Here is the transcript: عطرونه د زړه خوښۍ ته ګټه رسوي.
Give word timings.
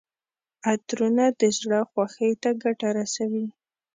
عطرونه 0.69 1.25
د 1.39 1.41
زړه 1.59 1.79
خوښۍ 1.89 2.31
ته 2.41 2.49
ګټه 2.63 2.87
رسوي. 2.97 3.45